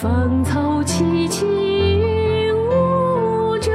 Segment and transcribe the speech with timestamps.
[0.00, 3.72] 芳草萋萋鹦鹉洲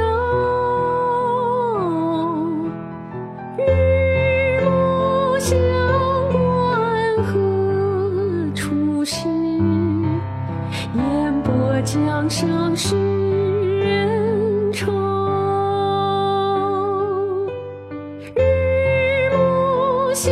[3.58, 3.62] 日
[4.62, 5.58] 暮乡
[6.32, 9.28] 关何处是？
[10.96, 12.96] 烟波江上使
[13.80, 14.94] 人愁
[18.34, 18.40] 日
[19.32, 20.32] 暮乡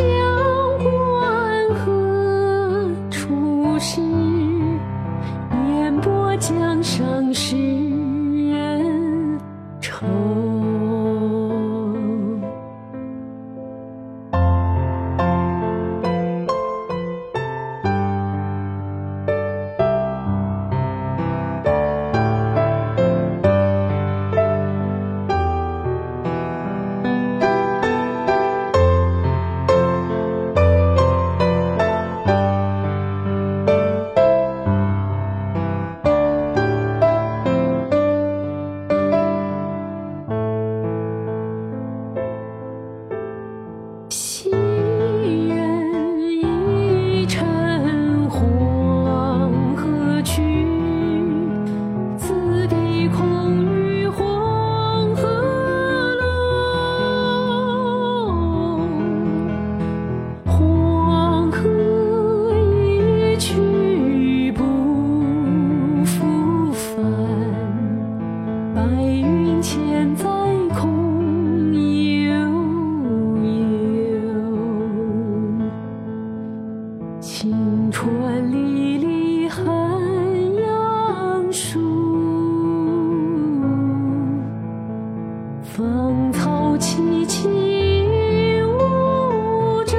[86.72, 89.94] 无凄凄无朝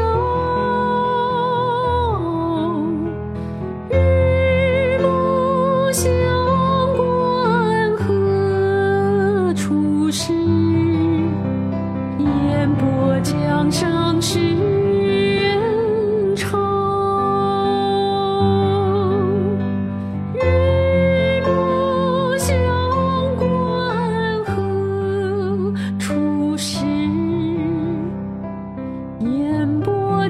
[3.91, 6.09] 日暮乡
[6.97, 10.33] 关何处是
[12.17, 14.72] 烟波江上使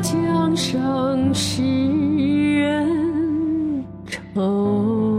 [0.03, 1.63] 江上使
[2.59, 5.12] 人愁。